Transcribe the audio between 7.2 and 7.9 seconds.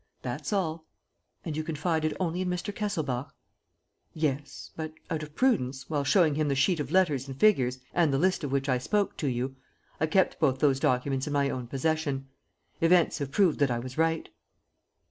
and figures